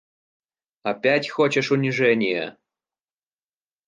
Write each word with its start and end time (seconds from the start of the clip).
Опять 0.81 1.29
хочешь 1.29 1.71
унижения! 1.71 2.57